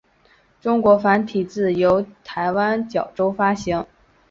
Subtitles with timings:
[0.59, 3.85] 中文繁体版由台湾角川发行。